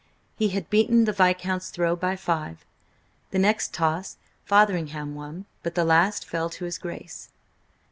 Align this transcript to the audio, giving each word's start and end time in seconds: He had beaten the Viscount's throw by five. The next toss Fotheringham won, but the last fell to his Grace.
He 0.35 0.47
had 0.47 0.67
beaten 0.71 1.05
the 1.05 1.13
Viscount's 1.13 1.69
throw 1.69 1.95
by 1.95 2.15
five. 2.15 2.65
The 3.29 3.37
next 3.37 3.71
toss 3.71 4.17
Fotheringham 4.45 5.13
won, 5.13 5.45
but 5.61 5.75
the 5.75 5.85
last 5.85 6.25
fell 6.27 6.49
to 6.49 6.65
his 6.65 6.79
Grace. 6.79 7.29